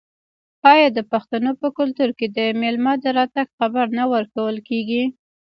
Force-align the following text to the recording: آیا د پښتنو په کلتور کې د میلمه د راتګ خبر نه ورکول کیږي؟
آیا 0.71 0.87
د 0.97 0.99
پښتنو 1.11 1.51
په 1.61 1.67
کلتور 1.77 2.09
کې 2.19 2.27
د 2.37 2.39
میلمه 2.61 2.93
د 3.03 3.05
راتګ 3.17 3.47
خبر 3.57 3.85
نه 3.97 4.03
ورکول 4.13 4.55
کیږي؟ 4.69 5.03